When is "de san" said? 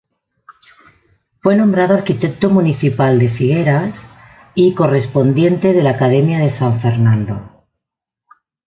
6.39-6.81